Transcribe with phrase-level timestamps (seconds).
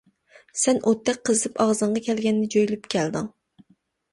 [0.61, 3.29] سەن ئوتتەك قىزىپ، ئاغزىڭغا كەلگەننى جۆيلۈپ كەلدىڭ.